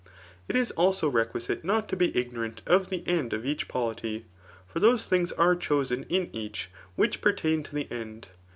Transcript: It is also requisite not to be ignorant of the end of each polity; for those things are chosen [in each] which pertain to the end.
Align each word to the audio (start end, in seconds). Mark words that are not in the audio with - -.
It 0.47 0.55
is 0.55 0.71
also 0.71 1.07
requisite 1.07 1.63
not 1.63 1.87
to 1.89 1.95
be 1.95 2.17
ignorant 2.17 2.63
of 2.65 2.89
the 2.89 3.03
end 3.07 3.33
of 3.33 3.45
each 3.45 3.67
polity; 3.67 4.25
for 4.67 4.79
those 4.79 5.05
things 5.05 5.31
are 5.33 5.55
chosen 5.55 6.07
[in 6.09 6.31
each] 6.33 6.71
which 6.95 7.21
pertain 7.21 7.61
to 7.61 7.75
the 7.75 7.87
end. 7.91 8.29